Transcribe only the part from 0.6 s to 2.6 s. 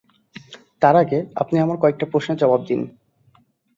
তার আগে আপনি আমার কয়েকটা প্রশ্নের